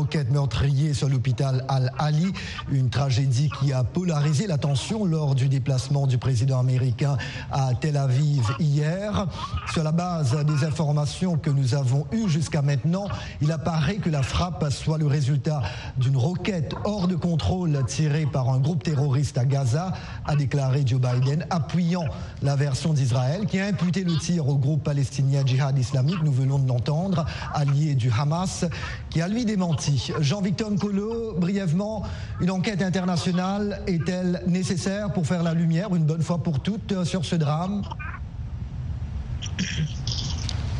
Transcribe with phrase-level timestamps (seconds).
[0.00, 2.32] roquette meurtrier sur l'hôpital Al-Ali,
[2.72, 7.18] une tragédie qui a polarisé l'attention lors du déplacement du président américain
[7.52, 9.26] à Tel Aviv hier.
[9.74, 13.08] Sur la base des informations que nous avons eues jusqu'à maintenant,
[13.42, 15.60] il apparaît que la frappe soit le résultat
[15.98, 19.92] d'une roquette hors de contrôle tirée par un groupe terroriste à Gaza,
[20.24, 22.06] a déclaré Joe Biden, appuyant
[22.42, 26.58] la version d'Israël qui a imputé le tir au groupe palestinien Djihad islamique, nous venons
[26.58, 28.64] de l'entendre, allié du Hamas,
[29.10, 29.89] qui a lui démenti.
[30.20, 32.02] Jean-Victor Nkolo, brièvement,
[32.40, 37.24] une enquête internationale est-elle nécessaire pour faire la lumière une bonne fois pour toutes sur
[37.24, 37.82] ce drame?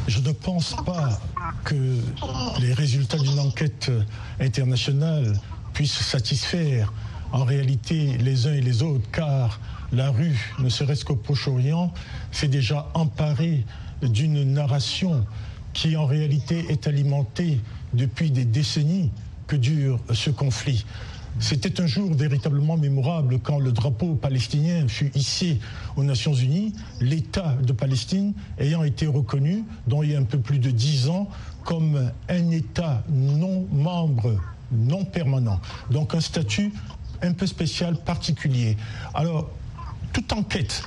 [0.06, 1.20] Je ne pense pas
[1.65, 1.96] que
[2.60, 3.91] les résultats d'une enquête
[4.41, 5.34] internationale
[5.73, 6.92] puissent satisfaire
[7.32, 9.60] en réalité les uns et les autres, car
[9.92, 11.92] la rue, ne serait-ce qu'au Proche-Orient,
[12.32, 13.65] s'est déjà emparée
[14.02, 15.24] d'une narration
[15.73, 17.60] qui en réalité est alimentée
[17.94, 19.10] depuis des décennies
[19.46, 20.84] que dure ce conflit.
[21.38, 25.59] C'était un jour véritablement mémorable quand le drapeau palestinien fut hissé
[25.96, 30.38] aux Nations Unies, l'État de Palestine ayant été reconnu, dont il y a un peu
[30.38, 31.28] plus de dix ans,
[31.65, 34.40] comme un État non membre,
[34.72, 35.60] non permanent.
[35.90, 36.72] Donc un statut
[37.22, 38.76] un peu spécial, particulier.
[39.15, 39.50] Alors,
[40.12, 40.82] toute enquête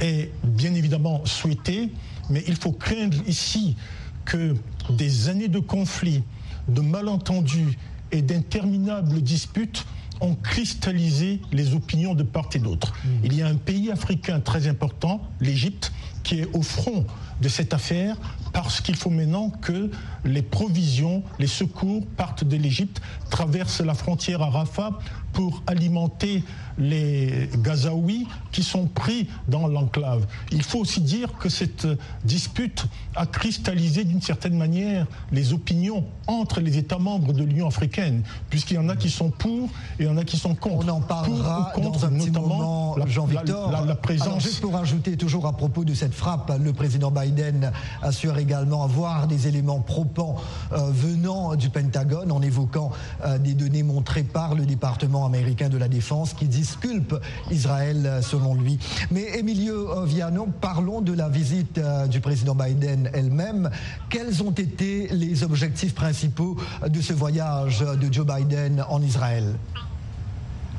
[0.00, 1.90] est bien évidemment souhaitée,
[2.30, 3.76] mais il faut craindre ici
[4.24, 4.54] que
[4.90, 6.22] des années de conflits,
[6.68, 7.78] de malentendus
[8.12, 9.86] et d'interminables disputes
[10.20, 12.92] ont cristallisé les opinions de part et d'autre.
[13.04, 13.24] Hmm.
[13.24, 15.92] Il y a un pays africain très important, l'Égypte,
[16.22, 17.04] qui est au front
[17.42, 18.16] de cette affaire
[18.54, 19.90] parce qu'il faut maintenant que
[20.24, 24.98] les provisions, les secours partent de l'Égypte, traversent la frontière à Rafah
[25.34, 26.44] pour alimenter
[26.78, 30.26] les Gazaouis qui sont pris dans l'enclave.
[30.52, 31.86] Il faut aussi dire que cette
[32.24, 38.22] dispute a cristallisé d'une certaine manière les opinions entre les États membres de l'Union africaine,
[38.50, 40.86] puisqu'il y en a qui sont pour et il y en a qui sont contre.
[40.86, 43.70] On en parlera dans un petit moment, Jean-Victor.
[43.84, 44.42] La, présence.
[44.42, 47.72] juste pour ajouter toujours à propos de cette frappe, le président Biden
[48.02, 50.36] assure également avoir des éléments propants
[50.72, 52.92] euh, venant du Pentagone en évoquant
[53.24, 57.14] euh, des données montrées par le département américain de la défense qui disculpe
[57.50, 58.78] Israël selon lui.
[59.10, 63.70] Mais Emilio Viano, parlons de la visite euh, du président Biden elle-même.
[64.10, 66.56] Quels ont été les objectifs principaux
[66.86, 69.54] de ce voyage de Joe Biden en Israël?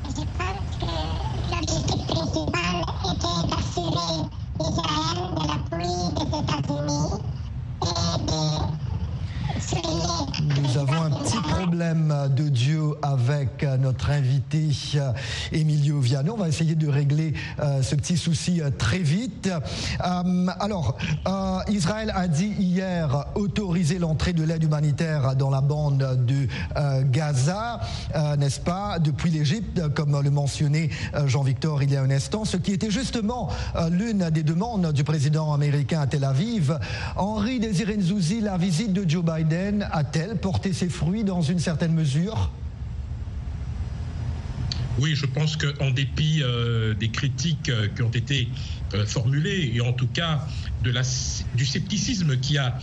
[0.04, 0.86] Je pense que
[1.50, 2.76] l'objectif principal
[3.12, 4.14] était d'assurer
[4.60, 7.12] Israël de l'appui des États-Unis
[7.82, 8.42] et de
[10.46, 14.70] nous avons un petit problème de Dieu avec notre invité
[15.50, 16.34] Emilio Viano.
[16.34, 19.48] On va essayer de régler euh, ce petit souci euh, très vite.
[19.48, 20.96] Euh, alors,
[21.68, 26.46] Israël a dit hier autoriser l'entrée de l'aide humanitaire dans la bande de
[27.10, 27.80] Gaza,
[28.38, 30.90] n'est-ce pas, depuis l'Égypte, comme le mentionnait
[31.26, 33.50] Jean-Victor il y a un instant, ce qui était justement
[33.90, 36.78] l'une des demandes du président américain à Tel Aviv.
[37.16, 41.92] Henri Désiré Nzouzi, la visite de Joe Biden a-t-elle porté ses fruits dans une certaine
[41.92, 42.50] mesure
[44.98, 48.48] oui, je pense qu'en dépit euh, des critiques euh, qui ont été
[48.94, 50.46] euh, formulées, et en tout cas
[51.54, 52.78] du scepticisme qui a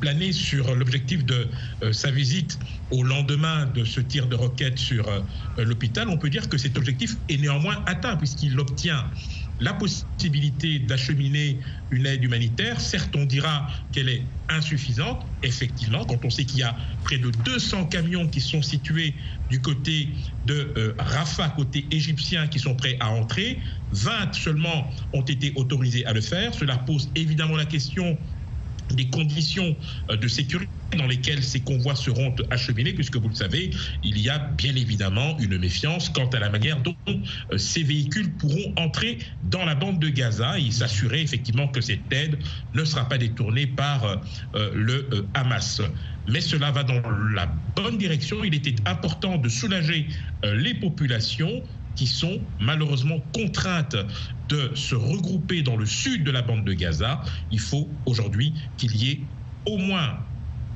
[0.00, 1.48] plané sur l'objectif de
[1.90, 2.56] sa visite
[2.92, 5.10] au lendemain de ce tir de roquette sur
[5.56, 9.04] l'hôpital, on peut dire que cet objectif est néanmoins atteint, puisqu'il obtient
[9.60, 11.58] la possibilité d'acheminer
[11.90, 12.80] une aide humanitaire.
[12.80, 17.30] Certes, on dira qu'elle est insuffisante, effectivement, quand on sait qu'il y a près de
[17.30, 19.14] 200 camions qui sont situés
[19.50, 20.10] du côté
[20.46, 23.58] de euh, Rafah, côté égyptien, qui sont prêts à entrer.
[23.92, 26.54] 20 seulement ont été autorisés à le faire.
[26.54, 28.18] Cela pose évidemment la question
[28.94, 29.76] des conditions
[30.10, 33.70] euh, de sécurité dans lesquelles ces convois seront acheminés, puisque vous le savez,
[34.02, 38.32] il y a bien évidemment une méfiance quant à la manière dont euh, ces véhicules
[38.32, 42.38] pourront entrer dans la bande de Gaza et s'assurer effectivement que cette aide
[42.74, 44.04] ne sera pas détournée par
[44.54, 45.82] euh, le Hamas.
[46.26, 47.00] Mais cela va dans
[47.34, 48.44] la bonne direction.
[48.44, 50.08] Il était important de soulager
[50.42, 51.62] les populations
[51.98, 53.96] qui sont malheureusement contraintes
[54.48, 57.20] de se regrouper dans le sud de la bande de Gaza.
[57.50, 59.20] Il faut aujourd'hui qu'il y ait
[59.66, 60.20] au moins,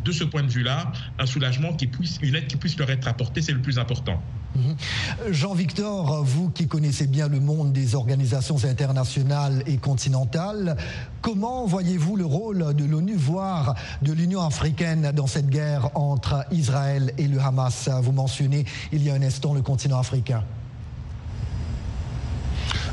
[0.05, 0.91] de ce point de vue-là,
[1.21, 1.77] un soulagement
[2.23, 4.21] une aide qui puisse leur être apportée, c'est le plus important.
[4.57, 4.77] Mhm.
[5.31, 10.77] Jean-Victor, vous qui connaissez bien le monde des organisations internationales et continentales,
[11.21, 17.13] comment voyez-vous le rôle de l'ONU, voire de l'Union africaine dans cette guerre entre Israël
[17.17, 17.89] et le Hamas?
[18.03, 20.43] Vous mentionnez il y a un instant le continent africain.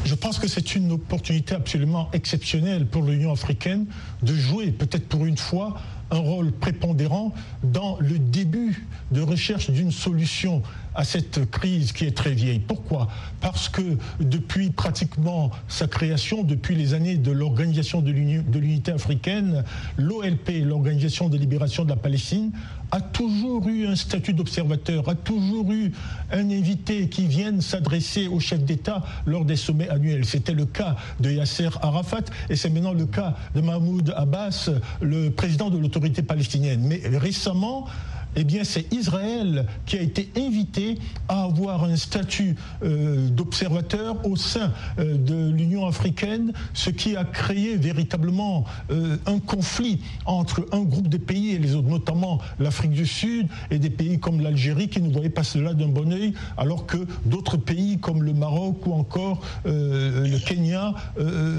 [0.05, 3.85] Je pense que c'est une opportunité absolument exceptionnelle pour l'Union africaine
[4.23, 5.75] de jouer, peut-être pour une fois,
[6.11, 10.63] un rôle prépondérant dans le début de recherche d'une solution
[10.99, 12.59] à cette crise qui est très vieille.
[12.59, 13.07] Pourquoi?
[13.39, 13.81] Parce que
[14.19, 19.63] depuis pratiquement sa création, depuis les années de l'organisation de l'unité africaine,
[19.95, 22.51] l'OLP, l'Organisation de libération de la Palestine,
[22.91, 25.93] a toujours eu un statut d'observateur, a toujours eu
[26.33, 30.25] un invité qui vienne s'adresser au chef d'État lors des sommets annuels.
[30.25, 34.69] C'était le cas de Yasser Arafat et c'est maintenant le cas de Mahmoud Abbas,
[34.99, 36.81] le président de l'autorité palestinienne.
[36.81, 37.87] Mais récemment,
[38.35, 40.97] eh bien c'est Israël qui a été invité
[41.27, 47.23] à avoir un statut euh, d'observateur au sein euh, de l'Union africaine, ce qui a
[47.23, 52.91] créé véritablement euh, un conflit entre un groupe de pays et les autres, notamment l'Afrique
[52.91, 56.33] du Sud et des pays comme l'Algérie qui ne voyaient pas cela d'un bon oeil,
[56.57, 60.93] alors que d'autres pays comme le Maroc ou encore le Kenya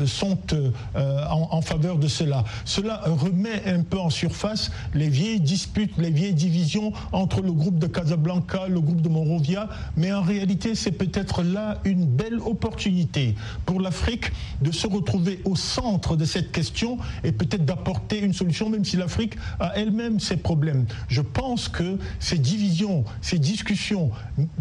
[0.07, 0.39] sont
[0.95, 2.45] en, en faveur de cela.
[2.65, 6.61] Cela remet un peu en surface les vieilles disputes, les vieilles divisions
[7.13, 11.79] entre le groupe de Casablanca, le groupe de Monrovia, mais en réalité, c'est peut-être là
[11.85, 13.35] une belle opportunité
[13.67, 14.31] pour l'Afrique
[14.61, 18.97] de se retrouver au centre de cette question et peut-être d'apporter une solution, même si
[18.97, 20.87] l'Afrique a elle-même ses problèmes.
[21.09, 24.11] Je pense que ces divisions, ces discussions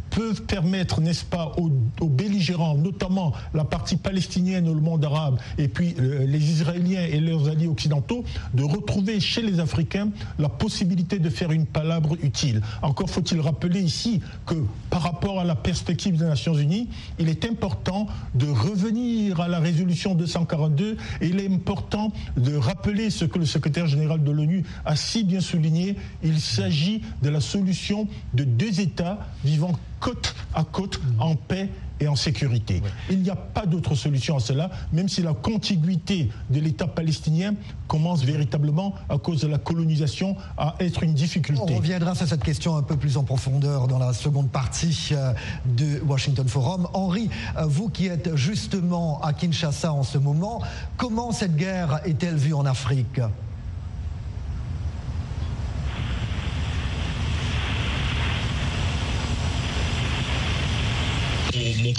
[0.10, 1.70] peuvent permettre, n'est-ce pas, aux,
[2.08, 7.20] belligérants, notamment la partie palestinienne ou le monde arabe, et puis euh, les Israéliens et
[7.20, 8.24] leurs alliés occidentaux,
[8.54, 12.62] de retrouver chez les Africains la possibilité de faire une palabre utile.
[12.82, 14.56] Encore faut-il rappeler ici que
[14.90, 16.88] par rapport à la perspective des Nations Unies,
[17.20, 23.10] il est important de revenir à la résolution 242 et il est important de rappeler
[23.10, 25.96] ce que le secrétaire général de l'ONU a si bien souligné.
[26.24, 31.70] Il s'agit de la solution de deux États vivant côte à côte en paix
[32.00, 32.82] et en sécurité.
[33.10, 37.56] Il n'y a pas d'autre solution à cela, même si la contiguïté de l'État palestinien
[37.88, 41.62] commence véritablement, à cause de la colonisation, à être une difficulté.
[41.68, 45.34] On reviendra sur cette question un peu plus en profondeur dans la seconde partie euh,
[45.66, 46.88] de Washington Forum.
[46.94, 50.62] Henri, euh, vous qui êtes justement à Kinshasa en ce moment,
[50.98, 53.20] comment cette guerre est-elle vue en Afrique?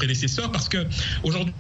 [0.00, 0.87] Mon, prédécesseur, parce que
[1.23, 1.55] aujourd'hui,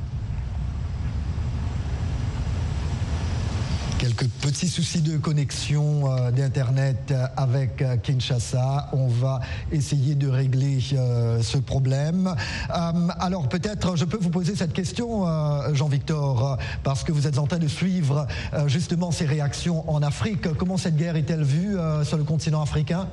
[3.98, 8.88] quelques petits soucis de connexion euh, d'Internet avec euh, Kinshasa.
[8.94, 9.40] On va
[9.72, 12.34] essayer de régler euh, ce problème.
[12.70, 15.26] alors peut-être je peux vous poser cette question,
[15.74, 18.26] Jean-Victor, parce que vous êtes en train de suivre
[18.66, 20.52] justement ces réactions en Afrique.
[20.54, 23.06] Comment cette guerre est-elle vue sur le continent africain?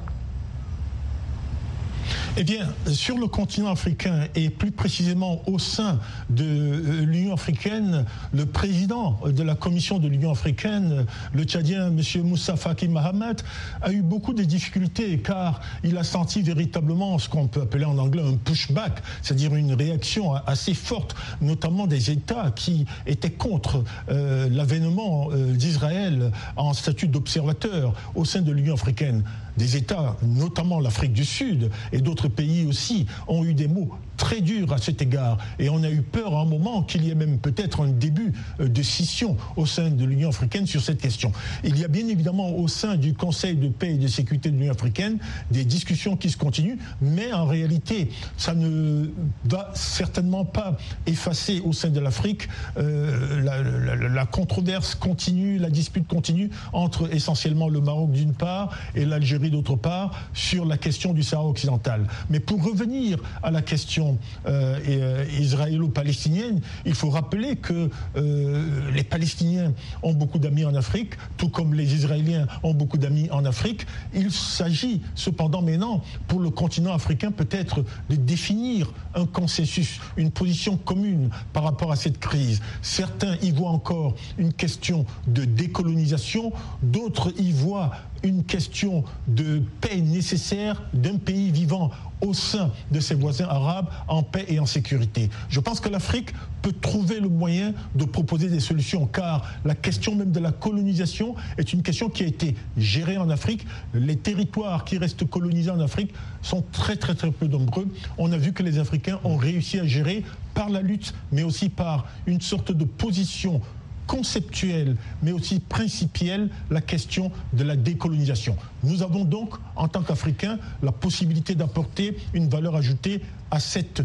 [2.40, 6.00] Eh bien, sur le continent africain et plus précisément au sein
[6.30, 12.00] de euh, l'Union africaine, le président de la commission de l'Union africaine, le Tchadien M.
[12.24, 13.38] Moussa Faki Mahamat,
[13.82, 17.98] a eu beaucoup de difficultés car il a senti véritablement ce qu'on peut appeler en
[17.98, 24.48] anglais un pushback, c'est-à-dire une réaction assez forte, notamment des États qui étaient contre euh,
[24.52, 29.24] l'avènement euh, d'Israël en statut d'observateur au sein de l'Union africaine
[29.58, 34.42] des États, notamment l'Afrique du Sud et d'autres pays aussi, ont eu des mots très
[34.42, 35.38] durs à cet égard.
[35.60, 38.34] Et on a eu peur à un moment qu'il y ait même peut-être un début
[38.60, 41.32] euh, de scission au sein de l'Union africaine sur cette question.
[41.64, 44.58] Il y a bien évidemment au sein du Conseil de paix et de sécurité de
[44.58, 45.20] l'Union africaine
[45.52, 49.10] des discussions qui se continuent, mais en réalité, ça ne
[49.46, 56.50] va certainement pas effacer au sein de l'Afrique euh, la, controverse continue, la dispute continue
[56.74, 61.48] entre essentiellement le Maroc d'une part et l'Algérie d'autre part sur la question du Sahara
[61.48, 62.08] occidental.
[62.30, 69.04] Mais pour revenir à la question euh, euh, israélo-palestinienne, il faut rappeler que euh, les
[69.04, 69.74] Palestiniens
[70.04, 73.86] ont beaucoup d'amis en Afrique, tout comme les Israéliens ont beaucoup d'amis en Afrique.
[74.14, 80.78] Il s'agit cependant maintenant, pour le continent africain, peut-être de définir un consensus, une position
[80.78, 82.62] commune par rapport à cette crise.
[82.82, 86.52] Certains y voient encore une question de décolonisation,
[86.82, 87.92] d'autres y voient
[88.24, 94.24] une question de paix nécessaire d'un pays vivant au sein de ses voisins arabes en
[94.24, 95.30] paix et en sécurité.
[95.50, 100.16] Je pense que l'Afrique peut trouver le moyen de proposer des solutions, car la question
[100.16, 103.66] même de la colonisation est une question qui a été gérée en Afrique.
[103.94, 107.88] Les territoires qui restent colonisés en Afrique sont très très très peu nombreux.
[108.18, 111.70] On a vu que les Africains ont réussi à gérer par la lutte, mais aussi
[111.70, 113.62] par une sorte de position
[114.08, 118.56] conceptuelle, mais aussi principielle, la question de la décolonisation.
[118.84, 124.02] Nous avons donc, en tant qu'Africains, la possibilité d'apporter une valeur ajoutée à cette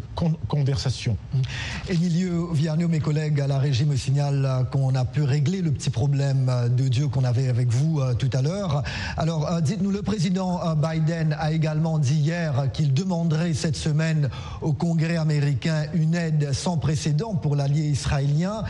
[0.46, 1.16] conversation.
[1.88, 5.90] Emilio Viano, mes collègues à la régie me signalent qu'on a pu régler le petit
[5.90, 8.82] problème de Dieu qu'on avait avec vous euh, tout à l'heure.
[9.16, 14.28] Alors, euh, dites-nous, le président euh, Biden a également dit hier qu'il demanderait cette semaine
[14.60, 18.62] au Congrès américain une aide sans précédent pour l'allié israélien.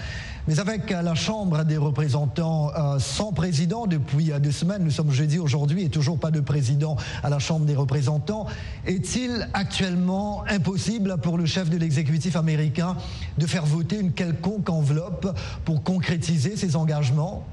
[0.49, 5.13] Mais avec la Chambre des représentants euh, sans président depuis euh, deux semaines, nous sommes
[5.13, 8.47] jeudi aujourd'hui et toujours pas de président à la Chambre des représentants,
[8.85, 12.97] est-il actuellement impossible pour le chef de l'exécutif américain
[13.39, 17.47] de faire voter une quelconque enveloppe pour concrétiser ses engagements?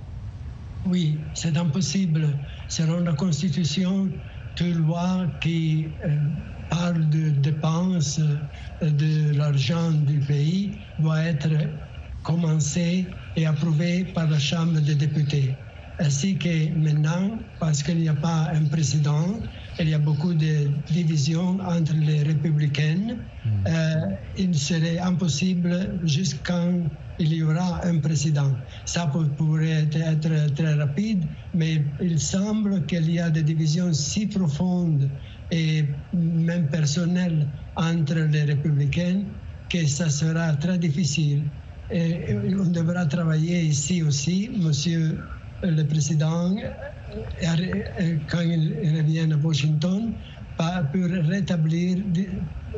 [0.87, 2.29] Oui, c'est impossible.
[2.69, 4.09] Selon la Constitution,
[4.55, 6.17] toute loi qui euh,
[6.71, 8.19] parle de dépenses
[8.81, 11.49] de l'argent du pays doit être
[12.29, 13.05] commencé
[13.35, 15.55] et approuvé par la Chambre des députés.
[16.01, 19.39] Ainsi que maintenant, parce qu'il n'y a pas un président,
[19.79, 23.49] il y a beaucoup de divisions entre les républicains, hmm.
[23.67, 23.95] euh,
[24.37, 26.67] il serait impossible jusqu'à
[27.19, 28.55] il y aura un président.
[28.85, 35.09] Ça pourrait être très rapide, mais il semble qu'il y a des divisions si profondes
[35.51, 35.83] et
[36.13, 37.45] même personnelles
[37.75, 39.23] entre les républicains
[39.69, 41.43] que ça sera très difficile
[41.91, 45.17] et on devra travailler ici aussi, Monsieur
[45.63, 46.55] le Président,
[48.29, 50.13] quand il revient à Washington,
[50.57, 51.97] pour rétablir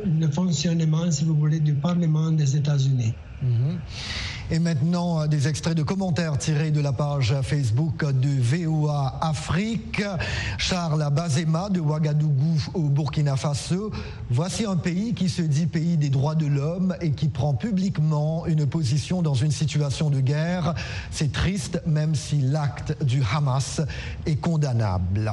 [0.04, 3.14] le fonctionnement, si vous voulez, du Parlement des États-Unis.
[3.42, 3.78] Mhm.
[4.50, 10.02] Et maintenant, euh, des extraits de commentaires tirés de la page Facebook de VOA Afrique.
[10.58, 13.90] Charles Bazema de Ouagadougou au Burkina Faso.
[14.30, 18.46] Voici un pays qui se dit pays des droits de l'homme et qui prend publiquement
[18.46, 20.74] une position dans une situation de guerre.
[21.10, 23.80] C'est triste, même si l'acte du Hamas
[24.26, 25.32] est condamnable.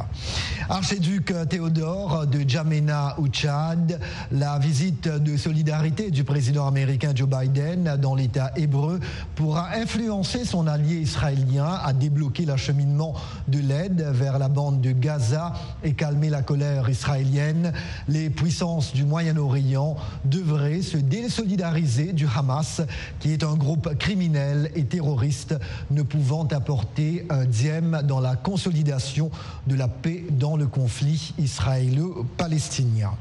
[0.70, 4.00] Archiduc Théodore de Djamena au Tchad.
[4.32, 8.99] La visite de solidarité du président américain Joe Biden dans l'État hébreu
[9.36, 13.14] pourra influencer son allié israélien à débloquer l'acheminement
[13.48, 15.54] de l'aide vers la bande de Gaza
[15.84, 17.74] et calmer la colère israélienne.
[18.08, 22.82] Les puissances du Moyen-Orient devraient se désolidariser du Hamas,
[23.20, 25.56] qui est un groupe criminel et terroriste
[25.92, 29.32] ne pouvant apporter un diem dans la consolidation
[29.68, 33.12] de la paix dans le conflit israélo-palestinien.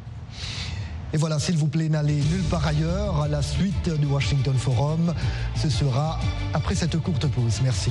[1.14, 3.28] Et voilà, s'il vous plaît, n'allez nulle part ailleurs.
[3.28, 5.14] La suite du Washington Forum,
[5.56, 6.20] ce sera
[6.52, 7.60] après cette courte pause.
[7.62, 7.90] Merci.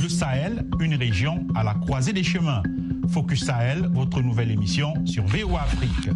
[0.00, 2.62] Le Sahel, une région à la croisée des chemins.
[3.08, 6.08] Focus Sahel, votre nouvelle émission sur VOA Afrique.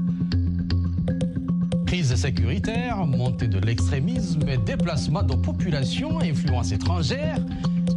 [2.04, 7.38] Crise sécuritaire, montée de l'extrémisme, déplacement de populations, influence étrangère.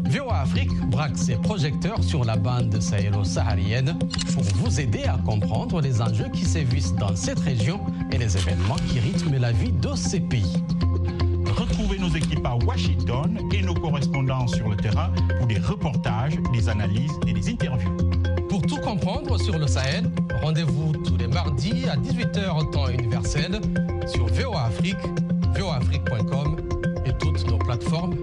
[0.10, 4.00] VOA Afrique braque ses projecteurs sur la bande sahélo-saharienne
[4.34, 7.82] pour vous aider à comprendre les enjeux qui sévissent dans cette région
[8.14, 10.64] et les événements qui rythment la vie de ces pays.
[11.58, 16.70] Retrouvez nos équipes à Washington et nos correspondants sur le terrain pour des reportages, des
[16.70, 17.98] analyses et des interviews.
[18.48, 20.10] Pour tout comprendre sur le Sahel,
[20.42, 23.60] rendez-vous tous les mardis à 18h temps universel
[24.08, 24.98] sur VOA Afrique,
[25.58, 26.58] voaafrique.com
[27.06, 28.16] et toutes nos plateformes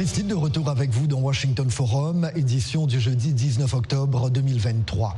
[0.00, 5.14] Aristide de retour avec vous dans Washington Forum, édition du jeudi 19 octobre 2023.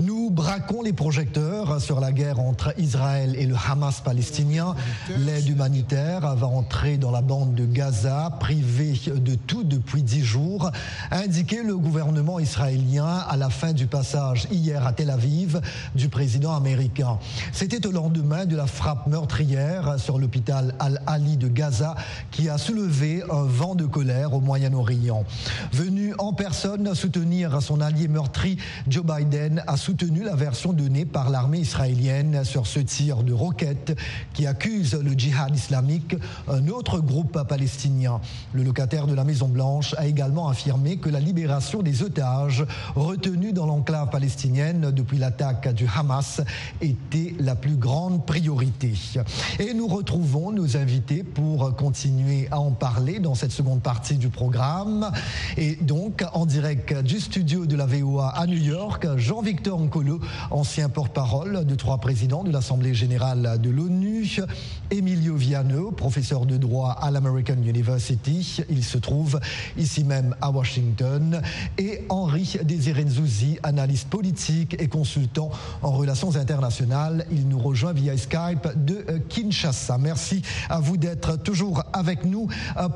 [0.00, 4.74] Nous braquons les projecteurs sur la guerre entre Israël et le Hamas palestinien.
[5.18, 10.72] L'aide humanitaire va entrer dans la bande de Gaza, privée de tout depuis dix jours,
[11.12, 15.60] a indiqué le gouvernement israélien à la fin du passage hier à Tel Aviv
[15.94, 17.20] du président américain.
[17.52, 21.94] C'était au lendemain de la frappe meurtrière sur l'hôpital Al-Ali de Gaza
[22.32, 25.24] qui a soulevé un vent de colère au Moyen-Orient.
[25.72, 28.56] Venu en personne soutenir son allié meurtri,
[28.88, 33.98] Joe Biden a soutenu la version donnée par l'armée israélienne sur ce tir de roquettes
[34.32, 36.16] qui accuse le djihad islamique,
[36.48, 38.20] un autre groupe palestinien.
[38.52, 42.64] Le locataire de la Maison-Blanche a également affirmé que la libération des otages
[42.94, 46.40] retenus dans l'enclave palestinienne depuis l'attaque du Hamas
[46.80, 48.94] était la plus grande priorité.
[49.58, 54.28] Et nous retrouvons nos invités pour continuer à en parler dans cette seconde partie du
[54.28, 55.10] programme.
[55.56, 60.88] Et donc, en direct du studio de la VOA à New York, Jean-Victor Nkolo, ancien
[60.88, 64.40] porte-parole de trois présidents de l'Assemblée générale de l'ONU,
[64.90, 69.40] Emilio Viano, professeur de droit à l'American University, il se trouve
[69.76, 71.40] ici même à Washington,
[71.78, 73.04] et Henri Désiré
[73.62, 75.50] Analyste politique et consultant
[75.82, 77.26] en relations internationales.
[77.30, 79.98] Il nous rejoint via Skype de Kinshasa.
[79.98, 82.48] Merci à vous d'être toujours avec nous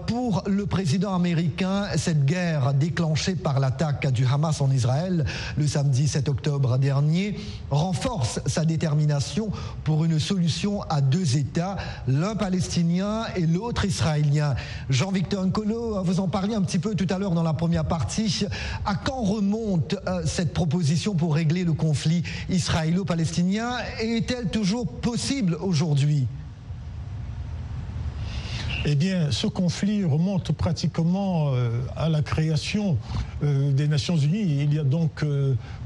[0.06, 1.86] pour le président américain.
[1.96, 5.24] Cette guerre déclenchée par l'attaque du Hamas en Israël
[5.56, 7.38] le samedi 7 octobre dernier
[7.70, 9.50] renforce sa détermination
[9.84, 14.54] pour une solution à deux États, l'un palestinien et l'autre israélien.
[14.90, 18.46] Jean-Victor Nkolo, vous en parliez un petit peu tout à l'heure dans la première partie.
[18.84, 25.56] À quand remonte euh, cette proposition pour régler le conflit israélo-palestinien et est-elle toujours possible
[25.60, 26.26] aujourd'hui?
[28.90, 32.96] Eh bien, ce conflit remonte pratiquement euh, à la création
[33.42, 34.62] euh, des Nations Unies.
[34.62, 35.22] Il y a donc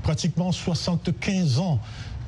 [0.05, 1.81] pratiquement 75 ans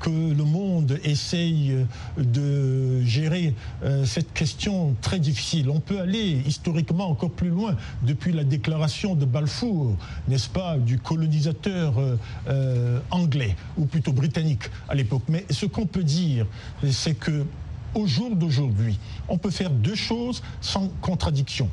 [0.04, 1.87] que le monde essaye
[2.19, 5.71] de gérer euh, cette question très difficile.
[5.71, 9.97] On peut aller historiquement encore plus loin depuis la déclaration de Balfour,
[10.28, 15.23] n'est-ce pas, du colonisateur euh, euh, anglais, ou plutôt britannique à l'époque.
[15.28, 16.47] Mais ce qu'on peut dire,
[16.90, 17.47] c'est que
[17.95, 18.99] au jour d'aujourd'hui,
[19.29, 21.69] on peut faire deux choses sans contradiction.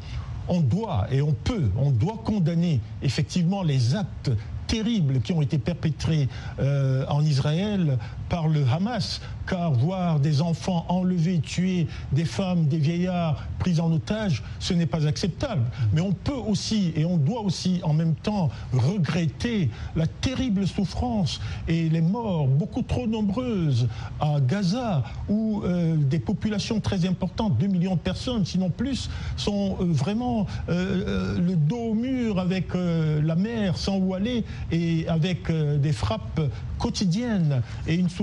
[0.48, 4.32] On doit et on peut, on doit condamner effectivement les actes
[4.68, 7.98] terribles qui ont été perpétrés euh, en Israël
[8.32, 13.92] par le Hamas, car voir des enfants enlevés, tués, des femmes, des vieillards pris en
[13.92, 15.64] otage, ce n'est pas acceptable.
[15.92, 21.42] Mais on peut aussi et on doit aussi en même temps regretter la terrible souffrance
[21.68, 23.90] et les morts beaucoup trop nombreuses
[24.22, 29.78] à Gaza, où euh, des populations très importantes, 2 millions de personnes, sinon plus, sont
[29.82, 35.78] euh, vraiment le dos au mur avec la mer sans où aller et avec euh,
[35.78, 36.42] des frappes
[36.78, 38.21] quotidiennes et une souffrance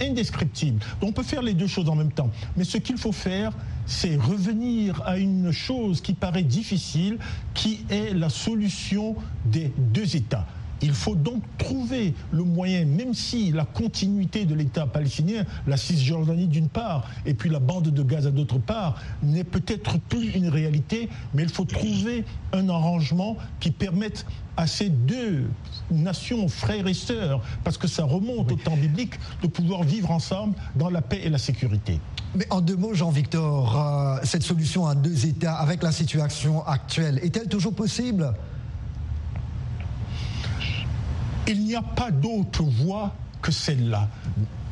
[0.00, 0.80] indescriptible.
[1.02, 2.30] On peut faire les deux choses en même temps.
[2.56, 3.52] Mais ce qu'il faut faire,
[3.86, 7.18] c'est revenir à une chose qui paraît difficile,
[7.54, 9.16] qui est la solution
[9.46, 10.46] des deux États.
[10.80, 16.46] Il faut donc trouver le moyen, même si la continuité de l'État palestinien, la Cisjordanie
[16.46, 21.08] d'une part, et puis la bande de Gaza d'autre part, n'est peut-être plus une réalité,
[21.34, 24.24] mais il faut trouver un arrangement qui permette
[24.58, 25.48] à ces deux
[25.88, 30.54] nations, frères et sœurs, parce que ça remonte au temps biblique, de pouvoir vivre ensemble
[30.74, 32.00] dans la paix et la sécurité.
[32.34, 37.20] Mais en deux mots, Jean-Victor, euh, cette solution à deux États avec la situation actuelle,
[37.22, 38.34] est-elle toujours possible?
[41.46, 44.08] Il n'y a pas d'autre voie que celle-là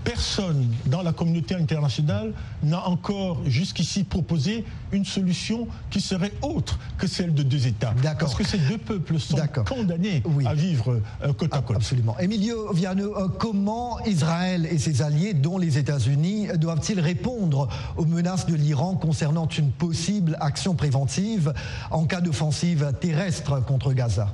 [0.06, 7.08] personne dans la communauté internationale n'a encore jusqu'ici proposé une solution qui serait autre que
[7.08, 7.92] celle de deux États.
[8.18, 9.36] Parce que ces deux peuples sont
[9.68, 11.76] condamnés à vivre euh, côte à côte.
[11.76, 12.16] Absolument.
[12.20, 18.46] Emilio Viano, euh, comment Israël et ses alliés, dont les États-Unis, doivent-ils répondre aux menaces
[18.46, 21.52] de l'Iran concernant une possible action préventive
[21.90, 24.32] en cas d'offensive terrestre contre Gaza?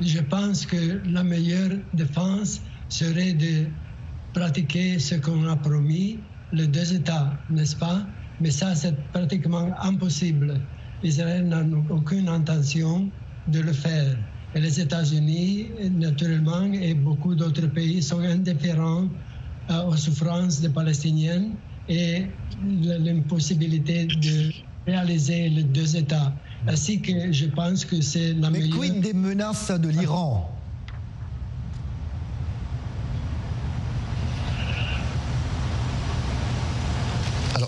[0.00, 3.66] Je pense que la meilleure défense serait de
[4.34, 6.18] pratiquer ce qu'on a promis,
[6.52, 8.02] les deux États, n'est-ce pas?
[8.40, 10.60] Mais ça, c'est pratiquement impossible.
[11.02, 13.08] Israël n'a aucune intention
[13.48, 14.16] de le faire.
[14.54, 19.08] Et les États-Unis, naturellement, et beaucoup d'autres pays sont indifférents
[19.70, 21.50] euh, aux souffrances des Palestiniens
[21.88, 22.26] et
[22.62, 24.52] l'impossibilité de
[24.86, 26.32] réaliser les deux États.
[26.66, 28.78] Ainsi que je pense que c'est la Mais meilleure...
[28.78, 30.50] quid des menaces de l'Iran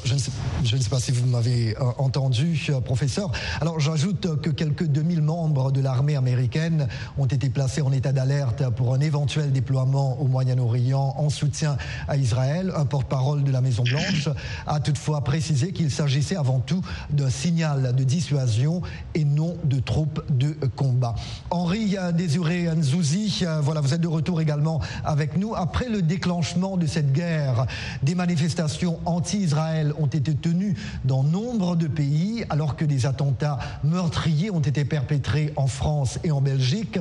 [0.06, 0.30] je ne sais,
[0.66, 3.30] je ne sais pas si vous m'avez euh, entendu, euh, professeur.
[3.60, 8.68] Alors j'ajoute que quelques 2000 membres de l'armée américaine ont été placés en état d'alerte
[8.70, 11.76] pour un éventuel déploiement au Moyen-Orient en soutien
[12.08, 12.72] à Israël.
[12.76, 14.28] Un porte-parole de la Maison-Blanche
[14.66, 18.82] a toutefois précisé qu'il s'agissait avant tout d'un signal de dissuasion
[19.14, 21.14] et non de troupes de combat.
[21.50, 25.54] Henri Désiré Nzouzi, euh, voilà, vous êtes de retour également avec nous.
[25.54, 27.66] Après le déclenchement de cette guerre,
[28.02, 30.55] des manifestations anti-Israël ont été tenues
[31.04, 36.30] dans nombre de pays, alors que des attentats meurtriers ont été perpétrés en France et
[36.30, 36.98] en Belgique.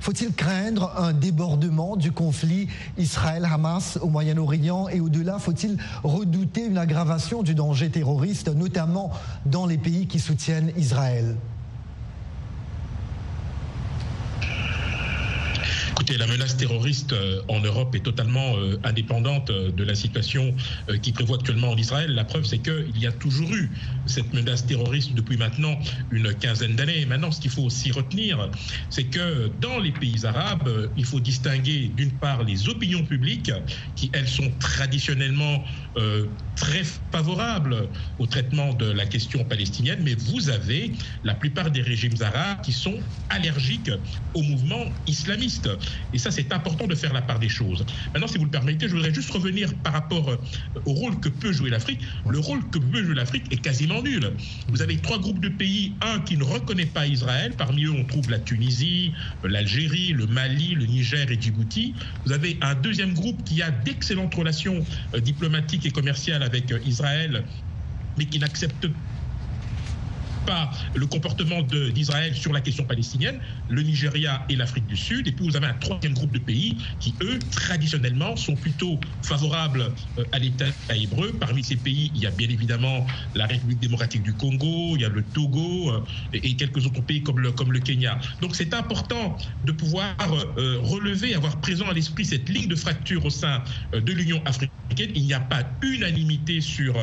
[0.00, 2.66] Faut-il craindre un débordement du conflit
[2.98, 4.88] Israël-Hamas au Moyen-Orient?
[4.88, 9.12] Et au-delà, faut-il redouter une aggravation du danger terroriste, notamment
[9.46, 11.36] dans les pays qui soutiennent Israël?
[15.92, 20.54] Écoutez, la menace terroriste euh, en Europe est totalement euh, indépendante euh, de la situation
[21.02, 22.14] qui prévoit actuellement en Israël.
[22.14, 23.70] La preuve, c'est qu'il y a toujours eu
[24.06, 25.78] cette menace terroriste depuis maintenant
[26.10, 27.06] une quinzaine d'années.
[27.06, 28.50] Maintenant, ce qu'il faut aussi retenir,
[28.90, 33.52] c'est que dans les pays arabes, il faut distinguer d'une part les opinions publiques,
[33.96, 35.64] qui elles sont traditionnellement
[36.54, 42.14] très favorables au traitement de la question palestinienne, mais vous avez la plupart des régimes
[42.20, 43.90] arabes qui sont allergiques
[44.34, 45.68] au mouvement islamiste.
[46.12, 47.84] Et ça, c'est important de faire la part des choses.
[48.14, 50.36] Maintenant, si vous le permettez, je voudrais juste revenir par rapport euh,
[50.84, 52.02] au rôle que peut jouer l'Afrique.
[52.28, 54.30] Le rôle que peut jouer l'Afrique est quasiment nul.
[54.68, 57.52] Vous avez trois groupes de pays, un qui ne reconnaît pas Israël.
[57.58, 59.12] Parmi eux, on trouve la Tunisie,
[59.44, 61.94] l'Algérie, le Mali, le Niger et Djibouti.
[62.24, 64.82] Vous avez un deuxième groupe qui a d'excellentes relations
[65.14, 67.44] euh, diplomatiques et commerciales avec euh, Israël
[68.18, 68.88] mais qui n'accepte
[70.46, 75.28] pas le comportement d'Israël sur la question palestinienne, le Nigeria et l'Afrique du Sud.
[75.28, 79.92] Et puis vous avez un troisième groupe de pays qui, eux, traditionnellement, sont plutôt favorables
[80.18, 81.32] euh, à l'État hébreu.
[81.38, 85.04] Parmi ces pays, il y a bien évidemment la République démocratique du Congo, il y
[85.04, 86.00] a le Togo euh,
[86.32, 88.18] et quelques autres pays comme le, comme le Kenya.
[88.40, 90.14] Donc c'est important de pouvoir
[90.58, 94.70] euh, relever, avoir présent à l'esprit cette ligne de fracture au sein de l'Union africaine.
[95.14, 96.94] Il n'y a pas unanimité sur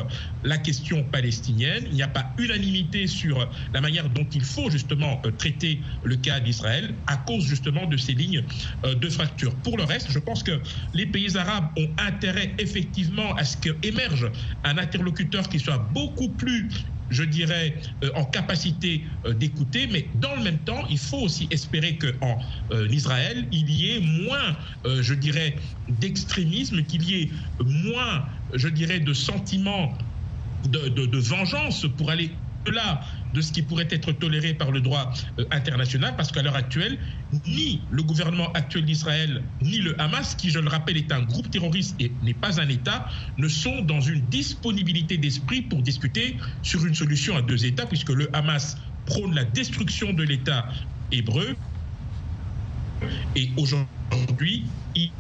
[0.44, 3.29] la question palestinienne, il n'y a pas unanimité sur
[3.74, 7.98] la manière dont il faut justement euh, traiter le cas d'Israël à cause justement de
[7.98, 8.44] ces lignes
[8.86, 9.56] euh, de fracture.
[9.58, 10.60] Pour le reste, je pense que
[10.94, 14.32] les pays arabes ont intérêt effectivement à ce qu'émerge
[14.64, 16.70] un interlocuteur qui soit beaucoup plus
[17.12, 21.98] je dirais, euh, en capacité d'écouter, mais dans le même temps, il faut aussi espérer
[21.98, 22.38] qu'en
[22.92, 25.56] Israël, il y ait moins, je dirais,
[25.88, 27.32] d'extrémisme, qu'il y ait
[27.66, 29.98] moins, je dirais, de sentiments
[30.68, 32.30] de vengeance pour aller
[32.68, 33.02] là
[33.34, 36.98] de ce qui pourrait être toléré par le droit euh, international, parce qu'à l'heure actuelle,
[37.46, 41.50] ni le gouvernement actuel d'Israël, ni le Hamas, qui je le rappelle est un groupe
[41.50, 46.86] terroriste et n'est pas un État, ne sont dans une disponibilité d'esprit pour discuter sur
[46.86, 50.68] une solution à deux États, puisque le Hamas prône la destruction de l'État
[51.12, 51.56] hébreu.
[53.36, 54.66] Et aujourd'hui,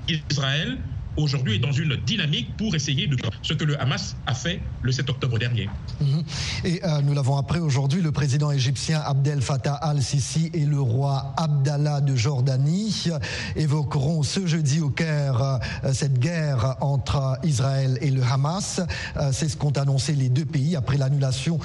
[0.07, 0.77] Israël
[1.19, 4.91] aujourd'hui est dans une dynamique pour essayer de ce que le Hamas a fait le
[4.91, 5.69] 7 octobre dernier.
[6.01, 6.23] Mhm.
[6.63, 11.33] Et euh, nous l'avons appris aujourd'hui, le président égyptien Abdel Fattah al-Sisi et le roi
[11.37, 13.07] Abdallah de Jordanie
[13.55, 18.81] évoqueront ce jeudi au Caire euh, cette guerre entre Israël et le Hamas.
[19.17, 21.59] Euh, c'est ce qu'ont annoncé les deux pays après l'annulation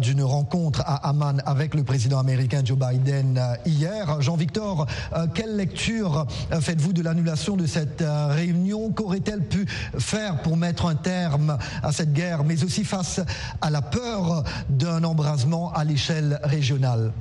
[0.00, 4.20] d'une rencontre à Amman avec le président américain Joe Biden hier.
[4.20, 4.86] Jean-Victor,
[5.34, 6.26] quelle lecture
[6.60, 8.90] faites-vous de l'annulation de cette réunion?
[8.98, 9.64] Qu'aurait-elle pu
[9.98, 13.20] faire pour mettre un terme à cette guerre, mais aussi face
[13.60, 17.12] à la peur d'un embrasement à l'échelle régionale?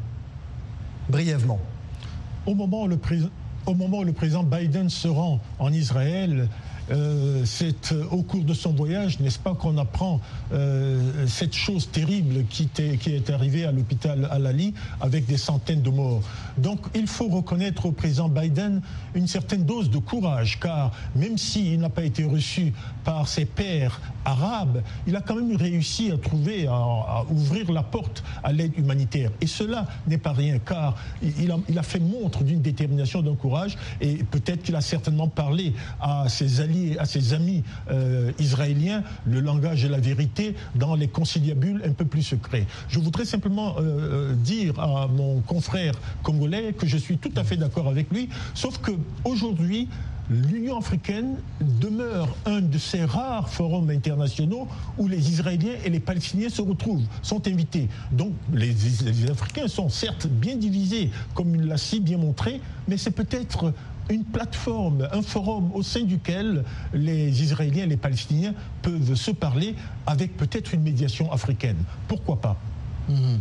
[1.08, 1.60] Brièvement.
[2.48, 2.98] Au moment où le,
[3.68, 6.50] au moment où le président Biden se rend en Israël,
[6.89, 10.21] euh, c'est euh, au cours de son voyage, n'est-ce pas, qu'on apprend
[10.54, 16.21] euh, cette chose terrible qui, est arrivée à l'hôpital Al-Ali avec des centaines de morts.
[16.58, 18.82] Donc il faut reconnaître au président Biden
[19.15, 22.73] une certaine dose de courage, car même s'il n'a pas été reçu
[23.04, 28.24] par ses pairs arabes, il a quand même réussi à trouver, à, ouvrir la porte
[28.44, 29.32] à l'aide humanitaire.
[29.42, 33.36] Et cela n'est pas rien, car il a, il a fait montre d'une détermination, d'un
[33.36, 39.04] courage, et peut-être qu'il a certainement parlé à ses alliés à ses amis euh, israéliens
[39.26, 42.66] le langage de la vérité dans les conciliabules un peu plus secrets.
[42.90, 47.44] Je voudrais simplement euh, euh, dire à mon confrère congolais que je suis tout à
[47.44, 48.92] fait d'accord avec lui, sauf que
[49.24, 49.88] aujourd'hui,
[50.30, 56.50] l'Union africaine demeure un de ces rares forums internationaux où les Israéliens et les Palestiniens
[56.50, 57.88] se retrouvent, sont invités.
[58.12, 58.74] Donc les,
[59.30, 63.74] Africains sont certes bien divisés, comme il l'a si bien montré, mais c'est peut-être
[64.10, 66.63] une plateforme, un forum au sein duquel
[66.94, 71.78] les Israéliens et les Palestiniens peuvent se parler avec peut-être une médiation africaine.
[72.08, 72.58] Pourquoi pas?
[73.10, 73.36] Mmh.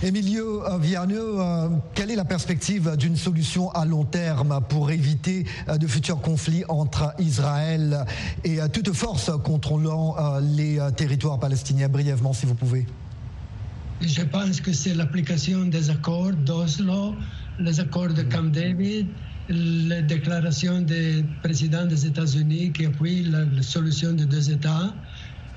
[0.00, 5.76] Emilio Viano, euh, quelle est la perspective d'une solution à long terme pour éviter euh,
[5.76, 8.04] de futurs conflits entre Israël
[8.44, 11.88] et euh, toute force contrôlant les territoires palestiniens?
[11.88, 12.86] Brièvement, si vous pouvez.
[14.00, 17.16] Je pense que c'est l'application des accords d'Oslo,
[17.58, 19.08] les accords de Camp David,
[19.48, 24.94] la déclaration du président des États-Unis qui appuie la, solution de deux États.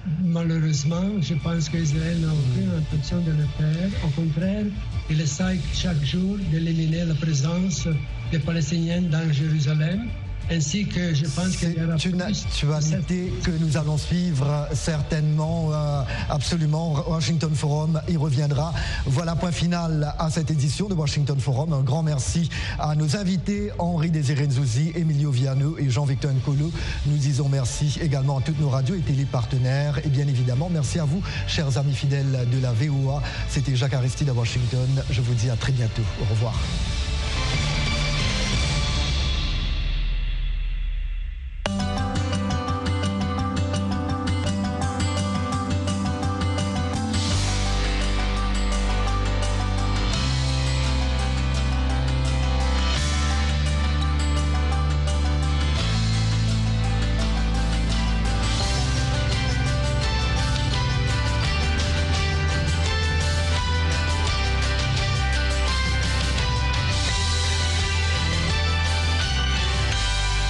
[0.05, 3.89] Malheureusement, je pense qu'Israël n'a aucune intention de le faire.
[4.03, 4.65] Au contraire,
[5.09, 7.87] il essaie chaque jour d'éliminer la présence
[8.31, 10.09] des Palestiniens dans Jérusalem.
[10.51, 15.69] Ainsi que je pense qu'il y aura C'est une actualité que nous allons suivre certainement,
[15.71, 17.03] euh, absolument.
[17.07, 18.73] Washington Forum y reviendra.
[19.05, 21.73] Voilà, point final à cette édition de Washington Forum.
[21.73, 26.71] Un grand merci à nos invités, Henri Désiré Nzouzi, Emilio Viano et Jean-Victor Nkolo.
[27.05, 29.99] Nous disons merci également à toutes nos radios et télépartenaires.
[30.05, 33.21] Et bien évidemment, merci à vous, chers amis fidèles de la VOA.
[33.49, 34.89] C'était Jacques Aristide à Washington.
[35.09, 36.03] Je vous dis à très bientôt.
[36.21, 36.55] Au revoir.